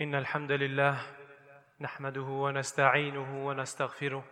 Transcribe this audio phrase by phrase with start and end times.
[0.00, 0.96] إن الحمد لله
[1.80, 4.24] نحمده ونستعينه ونستغفره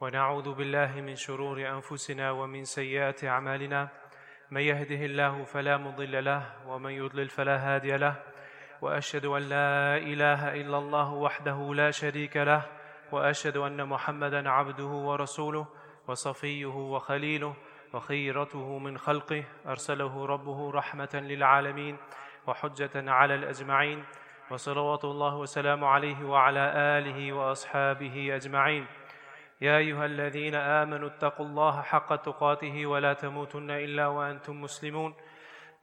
[0.00, 3.88] ونعوذ بالله من شرور أنفسنا ومن سيئات أعمالنا.
[4.50, 8.22] من يهده الله فلا مضل له ومن يضلل فلا هادي له.
[8.82, 12.62] وأشهد أن لا إله إلا الله وحده لا شريك له.
[13.12, 15.66] وأشهد أن محمدا عبده ورسوله
[16.08, 17.56] وصفيه وخليله
[17.92, 19.44] وخيرته من خلقه.
[19.66, 21.96] أرسله ربه رحمة للعالمين
[22.46, 24.04] وحجة على الأجمعين.
[24.50, 28.86] وصلوات الله وسلام عليه وعلى آله وأصحابه أجمعين.
[29.60, 35.14] يا أيها الذين آمنوا اتقوا الله حق تقاته ولا تموتن إلا وأنتم مسلمون.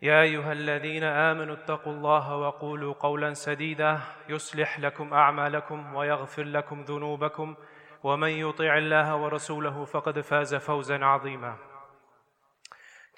[0.02, 7.56] يا أيها الذين آمنوا اتقوا الله وقولوا قولا سديدا يصلح لكم أعمالكم ويغفر لكم ذنوبكم
[8.04, 11.56] ومن يطع الله ورسوله فقد فاز فوزا عظيما.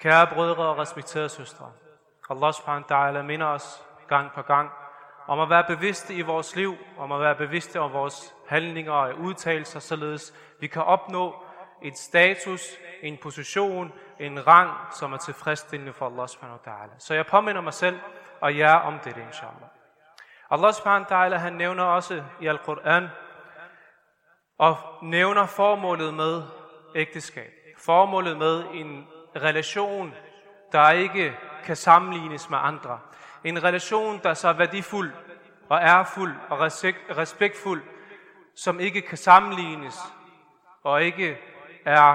[0.00, 1.72] Kære brødre og respekterede søstre,
[2.30, 4.70] Allah subhanahu wa ta'ala minder os gang på gang
[5.26, 9.18] om at være bevidste i vores liv, om at være bevidste om vores handlinger og
[9.18, 11.44] udtalelser, således vi kan opnå
[11.82, 12.60] et status,
[13.02, 16.94] en position, en rang, som er tilfredsstillende for Allah subhanahu wa ta'ala.
[16.98, 18.00] Så jeg påminder mig selv
[18.40, 19.68] og jer om det, inshallah.
[20.50, 23.08] Allah subhanahu wa ta'ala, han nævner også i Al-Quran,
[24.58, 26.42] og nævner formålet med
[26.94, 27.52] ægteskab.
[27.78, 30.14] Formålet med en relation,
[30.72, 32.98] der ikke kan sammenlignes med andre.
[33.44, 35.12] En relation, der er så værdifuld
[35.68, 36.60] og ærfuld og
[37.18, 37.82] respektfuld,
[38.54, 39.98] som ikke kan sammenlignes
[40.82, 41.38] og ikke
[41.84, 42.12] er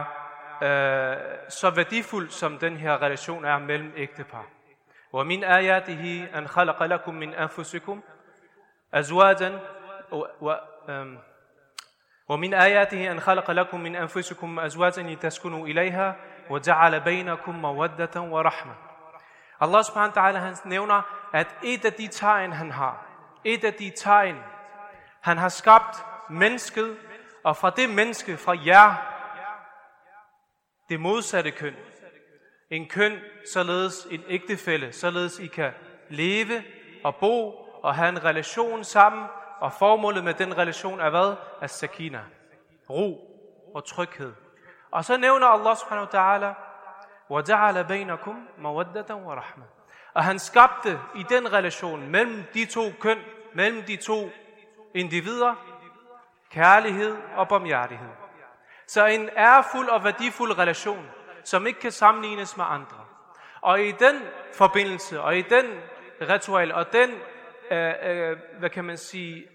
[0.61, 1.17] øh,
[1.49, 4.45] så værdifuld, som den her relation er mellem ægtepar.
[5.13, 8.01] ومن آياته أن خلق لكم من أنفسكم
[8.93, 9.59] أزواجا
[12.29, 16.15] ومن آياته أن خلق لكم من أنفسكم أزواجا لتسكنوا إليها
[16.49, 18.88] وجعل بينكم مودة ورحمة
[19.61, 21.01] Allah subhanahu wa ta'ala han nævner,
[21.33, 23.05] at et af de tegn, han har,
[23.43, 24.37] et af de tegn,
[25.21, 26.97] han har skabt mennesket,
[27.43, 28.95] og fra det menneske, fra jer,
[30.89, 31.75] det modsatte køn.
[32.69, 33.19] En køn,
[33.53, 35.71] således en ægtefælle, således I kan
[36.09, 36.63] leve
[37.03, 37.49] og bo
[37.83, 39.27] og have en relation sammen,
[39.59, 41.35] og formålet med den relation er hvad?
[41.61, 42.21] At sakina.
[42.89, 43.19] Ro
[43.75, 44.33] og tryghed.
[44.91, 46.68] Og så nævner Allah subhanahu wa ta'ala,
[47.30, 49.64] وَجَعَلَ بَيْنَكُمْ مَوَدَّةً وَرَحْمَةً
[50.14, 53.18] Og han skabte i den relation mellem de to køn,
[53.54, 54.30] mellem de to
[54.94, 55.54] individer,
[56.50, 58.08] kærlighed og barmhjertighed.
[58.86, 61.06] Så en ærefuld og værdifuld relation,
[61.44, 62.96] som ikke kan sammenlignes med andre.
[63.60, 64.22] Og i den
[64.54, 65.64] forbindelse, og i den
[66.20, 67.10] ritual, og den,
[67.70, 69.46] øh, øh, hvad kan man sige,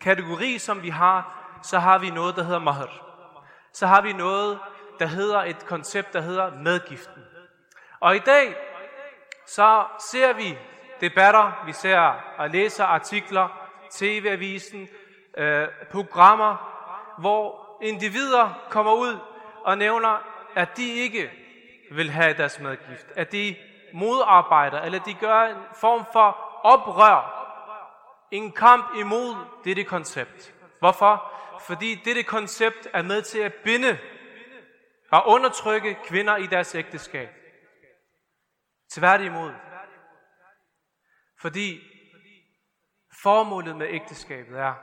[0.00, 2.88] kategori, som vi har, så har vi noget, der hedder mahr.
[3.72, 4.58] Så har vi noget,
[4.99, 7.23] der hedder et koncept, der hedder medgiften.
[7.99, 8.55] Og i dag,
[9.47, 10.57] så ser vi
[11.01, 11.99] debatter, vi ser
[12.37, 13.47] og læser artikler,
[13.91, 14.89] tv-avisen,
[15.37, 16.71] øh, programmer,
[17.17, 19.17] hvor individer kommer ud
[19.63, 20.17] og nævner,
[20.55, 21.31] at de ikke
[21.91, 23.55] vil have deres medgift, at de
[23.93, 27.41] modarbejder, eller de gør en form for oprør,
[28.31, 30.53] en kamp imod dette koncept.
[30.79, 31.31] Hvorfor?
[31.59, 33.97] Fordi dette koncept er med til at binde
[35.11, 37.29] og undertrykke kvinder i deres ægteskab.
[38.91, 39.53] Tværtimod.
[41.41, 41.81] Fordi
[43.21, 44.73] formålet med ægteskabet er,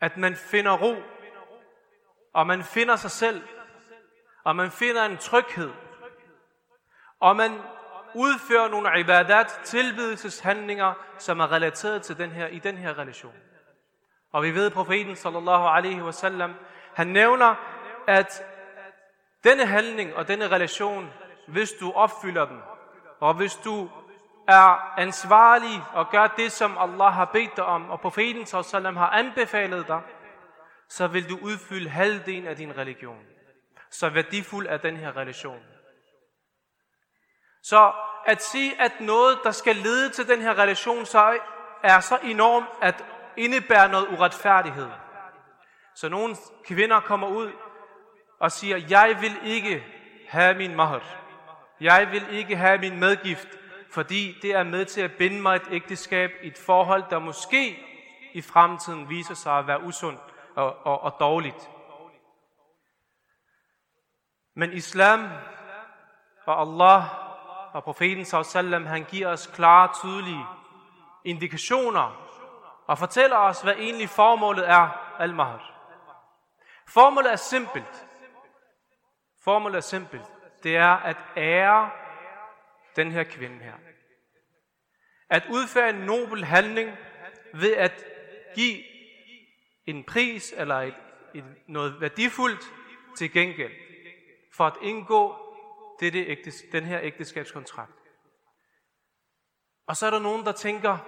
[0.00, 0.96] at man finder ro,
[2.32, 3.48] og man finder sig selv,
[4.44, 5.72] og man finder en tryghed,
[7.20, 7.60] og man
[8.14, 13.34] udfører nogle ibadat, tilbydelseshandlinger, som er relateret til den her, i den her relation.
[14.32, 16.54] Og vi ved, at profeten sallallahu alaihi wasallam,
[16.94, 17.54] han nævner,
[18.06, 18.42] at
[19.44, 21.12] denne handling og denne relation,
[21.48, 22.60] hvis du opfylder den,
[23.20, 23.90] og hvis du
[24.48, 29.10] er ansvarlig og gør det, som Allah har bedt dig om, og profeten sallam har
[29.10, 30.00] anbefalet dig,
[30.88, 33.22] så vil du udfylde halvdelen af din religion.
[33.90, 35.62] Så værdifuld er den her relation.
[37.62, 37.92] Så
[38.26, 41.38] at sige, at noget, der skal lede til den her relation, så
[41.82, 43.04] er så enormt, at
[43.36, 44.88] indebærer noget uretfærdighed.
[45.94, 47.52] Så nogle kvinder kommer ud
[48.40, 49.84] og siger, jeg vil ikke
[50.28, 51.02] have min mahr.
[51.80, 53.48] Jeg vil ikke have min medgift,
[53.90, 57.86] fordi det er med til at binde mig et ægteskab, et forhold, der måske
[58.32, 60.20] i fremtiden viser sig at være usundt
[60.54, 61.70] og, og, og dårligt.
[64.56, 65.28] Men islam
[66.46, 67.04] og Allah
[67.74, 70.44] og profeten sallam, han giver os klare, tydelige
[71.24, 72.26] indikationer
[72.86, 74.88] og fortæller os, hvad egentlig formålet er
[75.18, 75.70] al-mahar.
[76.88, 78.06] Formålet er simpelt.
[79.44, 80.22] Formålet er simpelt.
[80.62, 81.90] Det er at ære
[82.96, 83.74] den her kvinde her.
[85.28, 86.96] At udføre en nobel handling,
[87.54, 88.04] ved at
[88.54, 88.82] give
[89.86, 90.94] en pris eller et,
[91.34, 92.72] et, noget værdifuldt
[93.16, 93.72] til gengæld
[94.52, 95.36] for at indgå
[96.00, 97.92] dette ægtes, den her ægteskabskontrakt.
[99.86, 100.98] Og så er der nogen, der tænker,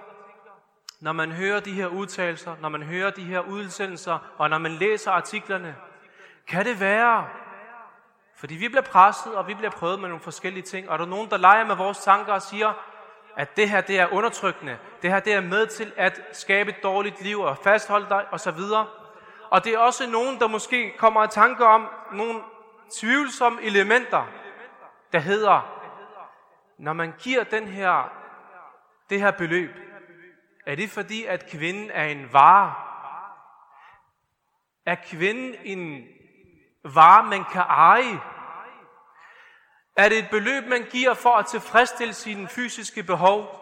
[1.01, 4.71] når man hører de her udtalelser, når man hører de her udsendelser, og når man
[4.71, 5.75] læser artiklerne,
[6.47, 7.29] kan det være,
[8.43, 11.09] fordi vi bliver presset, og vi bliver prøvet med nogle forskellige ting, og der er
[11.09, 12.73] nogen, der leger med vores tanker og siger,
[13.37, 16.83] at det her det er undertrykkende, det her det er med til at skabe et
[16.83, 18.59] dårligt liv og fastholde dig osv.
[19.49, 22.41] Og det er også nogen, der måske kommer i tanke om nogle
[22.99, 24.27] tvivlsomme elementer,
[25.13, 25.79] der hedder,
[26.79, 28.11] når man giver den her,
[29.09, 29.71] det her beløb,
[30.65, 32.73] er det fordi, at kvinden er en vare?
[34.85, 36.07] Er kvinden en
[36.83, 38.32] vare, man kan eje?
[39.97, 43.59] Er det et beløb, man giver for at tilfredsstille sine fysiske behov?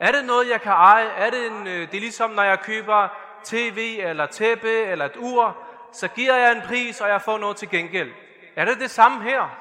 [0.00, 1.06] Er det noget, jeg kan eje?
[1.06, 3.08] Er det, en, øh, det er ligesom, når jeg køber
[3.44, 5.56] tv eller tæppe eller et ur,
[5.92, 8.12] så giver jeg en pris, og jeg får noget til gengæld.
[8.56, 9.58] Er det det samme her?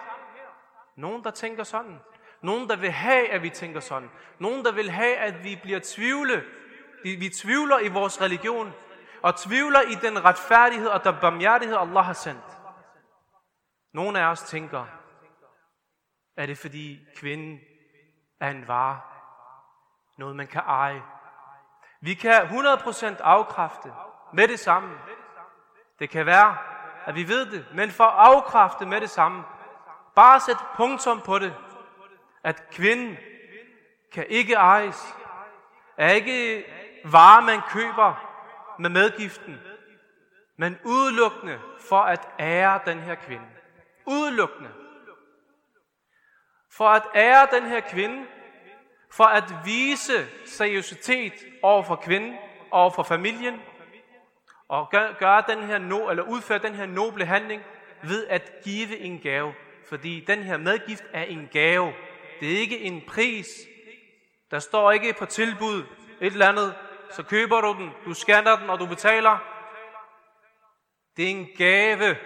[0.97, 1.99] Nogen, der tænker sådan.
[2.41, 4.09] Nogen, der vil have, at vi tænker sådan.
[4.39, 6.43] Nogen, der vil have, at vi bliver tvivle.
[7.03, 8.73] Vi tvivler i vores religion.
[9.21, 12.57] Og tvivler i den retfærdighed og den barmhjertighed, Allah har sendt.
[13.93, 14.85] Nogle af os tænker,
[16.37, 17.59] er det fordi kvinden
[18.39, 18.99] er en vare.
[20.17, 21.03] Noget man kan eje.
[22.01, 23.93] Vi kan 100% afkræfte
[24.33, 24.97] med det samme.
[25.99, 26.57] Det kan være,
[27.05, 29.43] at vi ved det, men for at afkræfte med det samme,
[30.15, 31.55] bare sæt punktum på det,
[32.43, 33.17] at kvinden
[34.11, 35.15] kan ikke ejes,
[35.97, 36.65] er ikke
[37.05, 38.29] varer, man køber
[38.79, 39.59] med medgiften,
[40.57, 41.59] men udelukkende
[41.89, 43.45] for at ære den her kvinde.
[44.05, 44.82] Udelukkende.
[46.77, 48.25] For at ære den her kvinde,
[49.11, 52.35] for at vise seriøsitet over for kvinden,
[52.71, 53.61] over for familien,
[54.67, 54.89] og
[55.19, 57.63] gøre den her no, eller udføre den her noble handling
[58.03, 59.53] ved at give en gave.
[59.89, 61.93] Fordi den her medgift er en gave.
[62.39, 63.47] Det er ikke en pris.
[64.51, 65.83] Der står ikke på tilbud
[66.21, 66.75] et eller andet.
[67.11, 69.37] Så køber du den, du scanner den, og du betaler.
[71.17, 72.17] Det er en gave.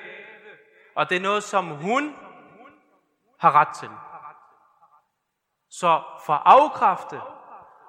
[0.95, 2.15] Og det er noget, som hun
[3.39, 3.89] har ret til.
[5.69, 7.21] Så for at afkræfte,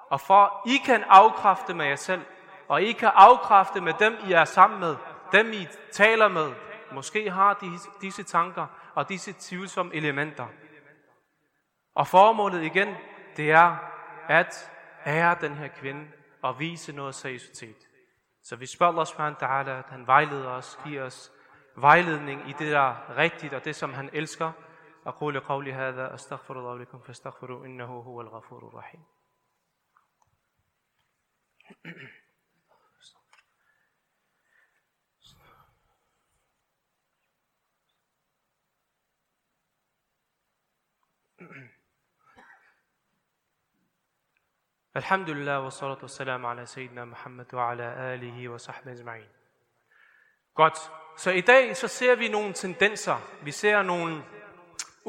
[0.09, 2.25] og for I kan afkræfte med jer selv,
[2.67, 4.95] og I kan afkræfte med dem, I er sammen med,
[5.31, 6.53] dem I taler med,
[6.91, 7.67] måske har de,
[8.01, 10.47] disse tanker og disse tvivlsomme elementer.
[11.95, 12.95] Og formålet igen,
[13.37, 13.77] det er
[14.27, 14.71] at
[15.05, 16.07] ære den her kvinde
[16.41, 17.77] og vise noget seriøsitet.
[18.43, 21.31] Så vi spørger Allah subhanahu wa ta'ala, at han vejleder os, giver os
[21.75, 24.51] vejledning i det, der er rigtigt og det, som han elsker.
[25.05, 29.03] أقول قولي هذا أستغفر الله لكم فاستغفروا إنه هو الغفور الرحيم
[44.95, 49.29] الحمد لله والصلاة والسلام على سيدنا محمد وعلى آله وصحبه أجمعين.
[50.53, 50.91] Godt.
[51.17, 53.17] Så i dag så ser vi nogle tendenser.
[53.43, 54.23] Vi ser nogle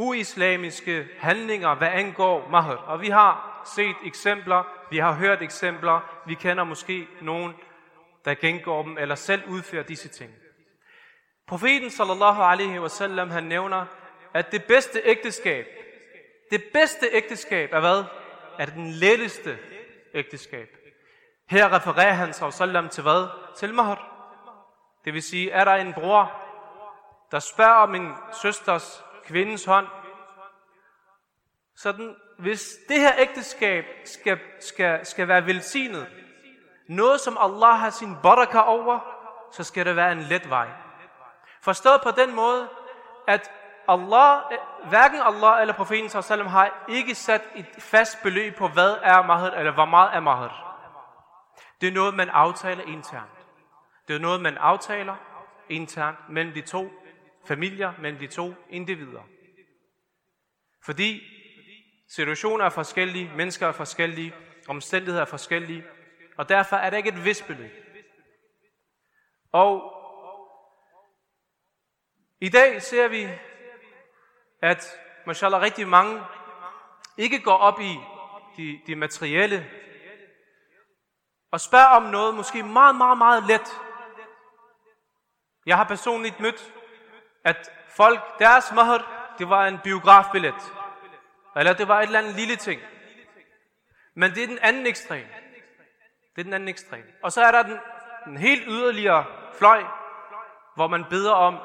[0.00, 2.76] uislamiske handlinger, hvad angår mahar.
[2.76, 7.54] Og vi har set eksempler, vi har hørt eksempler, vi kender måske nogen,
[8.24, 10.30] der gengår dem, eller selv udfører disse ting.
[11.48, 13.86] Profeten sallallahu alaihi wasallam, han nævner,
[14.34, 15.66] at det bedste ægteskab,
[16.50, 18.04] det bedste ægteskab er hvad?
[18.58, 19.58] Er den letteste
[20.14, 20.68] ægteskab.
[21.50, 23.28] Her refererer han sallam til hvad?
[23.56, 24.06] Til mahar.
[25.04, 26.32] Det vil sige, er der en bror,
[27.30, 29.86] der spørger om min søsters kvindens hånd,
[31.76, 36.06] sådan, hvis det her ægteskab skal, skal, skal være velsignet,
[36.88, 39.00] noget som Allah har sin baraka over,
[39.52, 40.68] så skal det være en let vej.
[41.62, 42.68] Forstået på den måde,
[43.28, 43.50] at
[43.88, 44.40] Allah,
[44.88, 49.50] hverken Allah eller profeten sallam har ikke sat et fast beløb på, hvad er mahar,
[49.50, 50.66] eller hvor meget er mahar.
[51.80, 53.46] Det er noget, man aftaler internt.
[54.08, 55.16] Det er noget, man aftaler
[55.68, 56.90] internt mellem de to
[57.46, 59.22] familier, mellem de to individer.
[60.84, 61.22] Fordi
[62.08, 64.34] situationer er forskellige, mennesker er forskellige,
[64.68, 65.84] omstændigheder er forskellige,
[66.36, 67.72] og derfor er der ikke et vist beløb.
[69.52, 69.96] Og
[72.40, 73.28] i dag ser vi,
[74.62, 74.86] at
[75.26, 76.22] mashallah, rigtig mange
[77.16, 77.98] ikke går op i
[78.56, 79.70] de, de materielle,
[81.50, 83.80] og spørger om noget måske meget, meget, meget let.
[85.66, 86.74] Jeg har personligt mødt,
[87.44, 90.72] at folk, deres mahr, det var en biografbillet.
[91.56, 92.80] Eller det var et eller andet lille ting.
[94.14, 95.24] Men det er den anden ekstrem.
[96.34, 97.04] Det er den anden ekstrem.
[97.22, 97.78] Og så er der den,
[98.24, 99.24] den helt yderligere
[99.58, 99.84] fløj,
[100.74, 101.58] hvor man beder om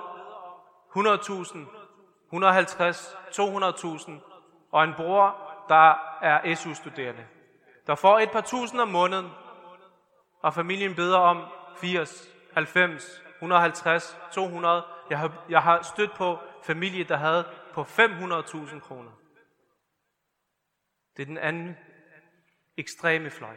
[0.98, 1.58] 100.000,
[2.28, 4.12] 150, 200.000
[4.72, 5.36] og en bror,
[5.70, 7.26] der er SU-studerende.
[7.88, 9.32] Der får et par tusind om måneden,
[10.42, 11.44] og familien beder om
[11.78, 14.84] 80, 90, 150, 200.
[15.10, 19.12] Jeg har, jeg har stødt på familie, der havde på 500.000 kroner.
[21.18, 21.78] Det er den anden
[22.78, 23.56] ekstreme fløj.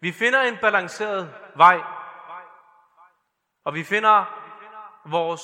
[0.00, 1.80] Vi finder en balanceret vej,
[3.64, 4.40] og vi finder
[5.04, 5.42] vores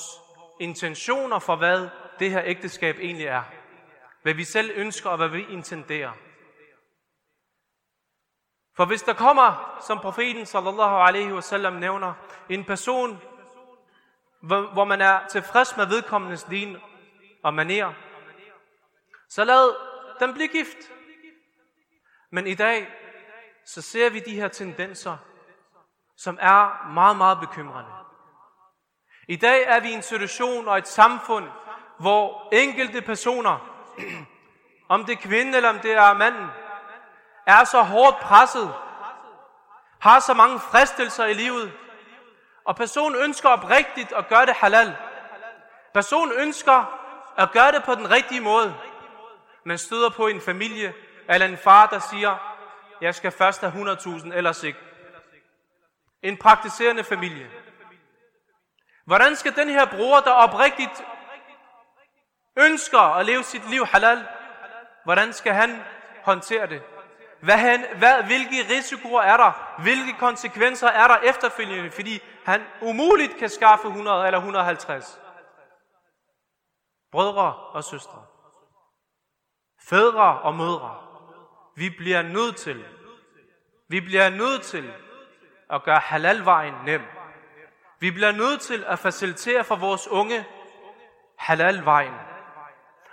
[0.61, 3.43] intentioner for, hvad det her ægteskab egentlig er.
[4.23, 6.13] Hvad vi selv ønsker, og hvad vi intenderer.
[8.77, 12.15] For hvis der kommer, som profeten sallallahu alaihi wasallam nævner,
[12.51, 13.19] en person,
[14.41, 16.77] hvor man er tilfreds med vedkommendes din
[17.43, 17.93] og maner,
[19.29, 19.75] så lad
[20.21, 20.77] dem blive gift.
[22.31, 22.89] Men i dag,
[23.67, 25.17] så ser vi de her tendenser,
[26.17, 27.91] som er meget, meget bekymrende.
[29.29, 31.49] I dag er vi i en situation og et samfund,
[31.99, 33.59] hvor enkelte personer,
[34.95, 36.47] om det er kvinden eller om det er manden,
[37.47, 38.75] er så hårdt presset,
[40.01, 41.73] har så mange fristelser i livet,
[42.65, 44.97] og personen ønsker oprigtigt at gøre det halal.
[45.95, 47.01] Personen ønsker
[47.37, 48.75] at gøre det på den rigtige måde,
[49.65, 50.95] men støder på en familie
[51.29, 52.57] eller en far, der siger,
[53.01, 54.79] jeg skal først have 100.000, ellers ikke.
[56.23, 57.51] En praktiserende familie.
[59.07, 61.05] Hvordan skal den her bror, der oprigtigt
[62.57, 64.27] ønsker at leve sit liv halal,
[65.05, 65.83] hvordan skal han
[66.23, 66.83] håndtere det?
[67.41, 69.77] Hvad han, hvad, hvilke risikoer er der?
[69.83, 71.91] Hvilke konsekvenser er der efterfølgende?
[71.91, 75.21] Fordi han umuligt kan skaffe 100 eller 150.
[77.13, 78.25] Brødre og søstre.
[79.89, 80.97] Fædre og mødre.
[81.77, 82.85] Vi bliver nødt til,
[83.89, 84.93] vi bliver nødt til
[85.71, 87.03] at gøre halalvejen nem.
[88.01, 90.45] Vi bliver nødt til at facilitere for vores unge
[91.37, 92.15] halalvejen.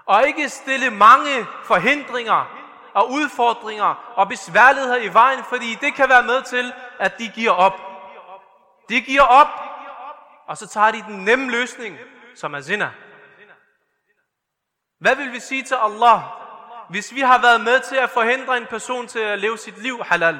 [0.05, 2.57] Og ikke stille mange forhindringer
[2.93, 7.51] og udfordringer og besværligheder i vejen, fordi det kan være med til, at de giver
[7.51, 7.86] op.
[8.89, 9.47] De giver op,
[10.47, 11.97] og så tager de den nemme løsning,
[12.35, 12.91] som er zina.
[14.99, 16.21] Hvad vil vi sige til Allah,
[16.89, 20.03] hvis vi har været med til at forhindre en person til at leve sit liv
[20.03, 20.39] halal?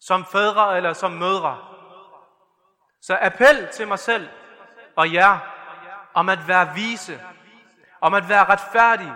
[0.00, 1.58] Som fædre eller som mødre.
[3.02, 4.28] Så appel til mig selv
[4.96, 5.38] og jer
[6.14, 7.22] om at være vise,
[8.00, 9.14] om at være retfærdige,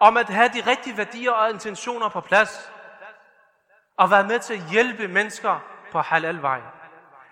[0.00, 2.72] om at have de rigtige værdier og intentioner på plads,
[3.96, 5.60] og være med til at hjælpe mennesker
[5.92, 6.64] på halalvejen.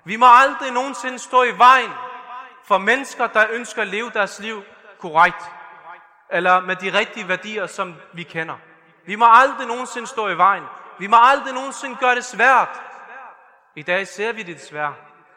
[0.05, 1.91] Vi må aldrig nogensinde stå i vejen
[2.65, 4.63] for mennesker, der ønsker at leve deres liv
[4.99, 5.51] korrekt,
[6.31, 8.55] eller med de rigtige værdier, som vi kender.
[9.07, 10.65] Vi må aldrig nogensinde stå i vejen.
[10.99, 12.83] Vi må aldrig nogensinde gøre det svært.
[13.77, 14.95] I dag ser vi det svært,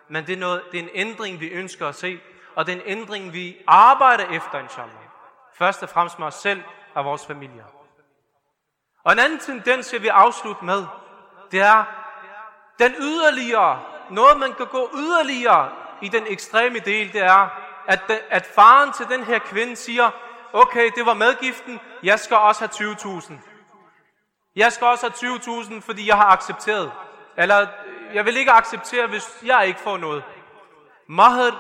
[0.08, 2.20] men det er, noget, det er en ændring, vi ønsker at se,
[2.56, 4.96] og det er en ændring, vi arbejder efter, inshallah.
[5.54, 6.64] Først og fremmest med os selv
[6.96, 7.66] og vores familier.
[9.04, 10.86] Og en anden tendens, jeg vil afslutte med,
[11.52, 11.99] det er
[12.80, 15.72] den yderligere, noget man kan gå yderligere
[16.02, 17.50] i den ekstreme del, det er,
[17.88, 20.12] at, de, at faren til den her kvinde siger,
[20.54, 23.34] okay, det var medgiften, jeg skal også have 20.000.
[24.56, 26.92] Jeg skal også have 20.000, fordi jeg har accepteret.
[27.38, 27.68] Eller
[28.14, 30.24] jeg vil ikke acceptere, hvis jeg ikke får noget.
[31.08, 31.52] Mahr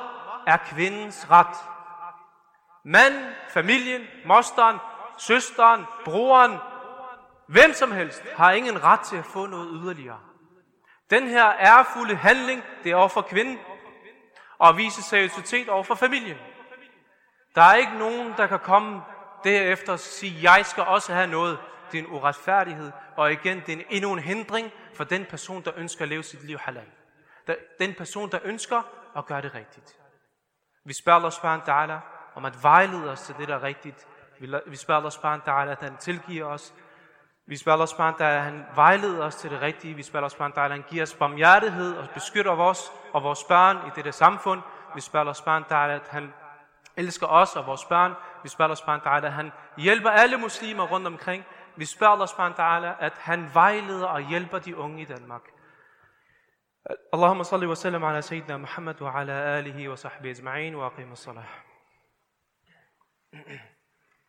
[0.48, 1.56] er kvindens ret.
[2.86, 3.14] Mand,
[3.50, 4.80] familien, mosteren
[5.20, 6.58] søsteren, broren,
[7.48, 10.20] hvem som helst, har ingen ret til at få noget yderligere.
[11.10, 13.60] Den her ærefulde handling, det er over for kvinden,
[14.58, 16.38] og vise seriøsitet over for familien.
[17.56, 19.02] Der er ikke nogen, der kan komme
[19.44, 21.60] derefter og sige, jeg skal også have noget.
[21.92, 25.72] Det er en uretfærdighed, og igen, det er endnu en hindring for den person, der
[25.76, 26.86] ønsker at leve sit liv halal.
[27.80, 28.82] Den person, der ønsker
[29.18, 29.96] at gøre det rigtigt.
[30.86, 32.00] Vi spørger Allah subhanahu ta'ala
[32.36, 34.08] om at vejlede os til det, der er rigtigt,
[34.68, 36.74] vi spørger Allah subhanahu ta'ala, at han tilgiver os.
[37.50, 39.94] Vi spørger også bare, at han vejleder os til det rigtige.
[39.94, 43.78] Vi spørger også bare, at han giver os barmhjertighed og beskytter os og vores børn
[43.88, 44.62] i dette samfund.
[44.96, 46.34] Vi spørger også bare, at han
[46.98, 48.14] elsker os og vores børn.
[48.44, 51.46] Vi spørger også bare, at han hjælper alle muslimer rundt omkring.
[51.76, 55.42] Vi spørger Allah subhanahu at han vejleder og hjælper de unge i Danmark.
[57.14, 61.12] Allahumma salli wa sallam ala sayyidina Muhammad wa ala alihi wa sahbihi ajma'in wa aqim
[61.12, 61.46] as-salah.